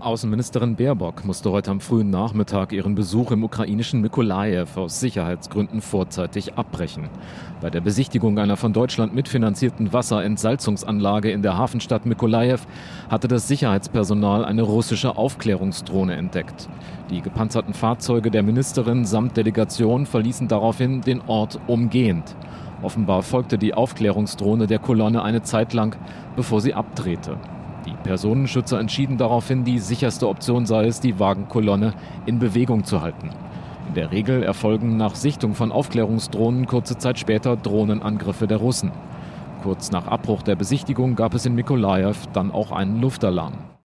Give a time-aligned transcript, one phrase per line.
[0.00, 6.54] Außenministerin Baerbock musste heute am frühen Nachmittag ihren Besuch im ukrainischen Mykolajew aus Sicherheitsgründen vorzeitig
[6.54, 7.08] abbrechen.
[7.60, 12.60] Bei der Besichtigung einer von Deutschland mitfinanzierten Wasserentsalzungsanlage in der Hafenstadt Mykolajew
[13.10, 16.68] hatte das Sicherheitspersonal eine russische Aufklärungsdrohne entdeckt.
[17.10, 22.36] Die gepanzerten Fahrzeuge der Ministerin samt Delegation verließen daraufhin den Ort umgehend.
[22.82, 25.96] Offenbar folgte die Aufklärungsdrohne der Kolonne eine Zeit lang,
[26.36, 27.36] bevor sie abdrehte.
[27.88, 31.94] Die Personenschützer entschieden daraufhin, die sicherste Option sei es, die Wagenkolonne
[32.26, 33.30] in Bewegung zu halten.
[33.88, 38.92] In der Regel erfolgen nach Sichtung von Aufklärungsdrohnen kurze Zeit später Drohnenangriffe der Russen.
[39.62, 43.54] Kurz nach Abbruch der Besichtigung gab es in Mikolajew dann auch einen Luftalarm.